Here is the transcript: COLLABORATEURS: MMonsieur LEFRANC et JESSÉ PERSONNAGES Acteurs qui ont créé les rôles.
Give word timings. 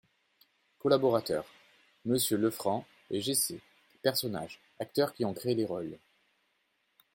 COLLABORATEURS: 0.79 1.45
MMonsieur 2.05 2.39
LEFRANC 2.39 2.87
et 3.11 3.21
JESSÉ 3.21 3.61
PERSONNAGES 4.01 4.59
Acteurs 4.79 5.13
qui 5.13 5.25
ont 5.25 5.35
créé 5.35 5.53
les 5.53 5.63
rôles. 5.65 5.95